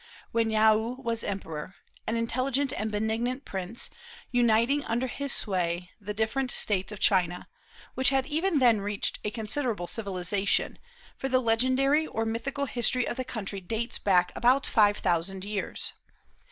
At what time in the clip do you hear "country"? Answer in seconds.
13.23-13.61